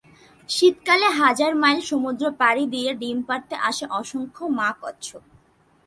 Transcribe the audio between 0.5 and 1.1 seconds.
শীতকালে